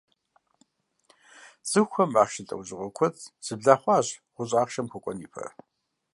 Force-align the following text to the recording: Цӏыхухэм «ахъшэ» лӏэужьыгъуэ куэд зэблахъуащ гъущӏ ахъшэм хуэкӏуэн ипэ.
Цӏыхухэм 1.69 2.11
«ахъшэ» 2.21 2.41
лӏэужьыгъуэ 2.47 2.89
куэд 2.95 3.15
зэблахъуащ 3.45 4.07
гъущӏ 4.35 4.53
ахъшэм 4.61 4.87
хуэкӏуэн 4.91 5.19
ипэ. 5.25 5.45